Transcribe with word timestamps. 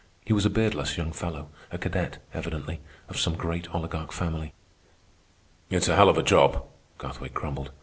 He 0.25 0.33
was 0.33 0.47
a 0.47 0.49
beardless 0.49 0.97
young 0.97 1.11
fellow, 1.11 1.49
a 1.69 1.77
cadet, 1.77 2.17
evidently, 2.33 2.81
of 3.07 3.19
some 3.19 3.35
great 3.35 3.71
oligarch 3.75 4.11
family. 4.11 4.51
"It's 5.69 5.87
a 5.87 5.95
hell 5.95 6.09
of 6.09 6.17
a 6.17 6.23
job," 6.23 6.65
Garthwaite 6.97 7.35
grumbled. 7.35 7.69